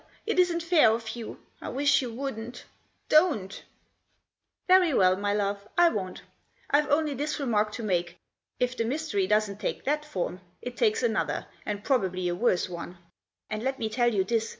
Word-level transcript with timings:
It 0.25 0.39
isn't 0.39 0.63
fair 0.63 0.89
of 0.89 1.09
you. 1.15 1.45
I 1.61 1.69
wish 1.69 2.01
you 2.01 2.11
wouldn't 2.11 2.65
Don't!" 3.07 3.63
"Very 4.67 4.95
well, 4.95 5.15
my 5.15 5.31
love, 5.31 5.67
I 5.77 5.89
won't. 5.89 6.23
I've 6.71 6.87
only 6.89 7.13
this 7.13 7.39
remark 7.39 7.71
to 7.73 7.83
make— 7.83 8.17
if 8.59 8.75
the 8.75 8.83
mystery 8.83 9.27
doesn't 9.27 9.59
take 9.59 9.83
that 9.83 10.01
Digitized 10.01 10.01
by 10.01 10.01
ioc 10.01 10.01
tMe 10.01 10.03
joss. 10.05 10.11
form, 10.11 10.41
it 10.63 10.77
takes 10.77 11.03
another, 11.03 11.45
and 11.67 11.83
probably 11.83 12.27
a 12.29 12.33
worse 12.33 12.67
one. 12.67 12.97
And 13.47 13.61
let 13.61 13.77
me 13.77 13.89
tell 13.89 14.11
you 14.11 14.23
this. 14.23 14.49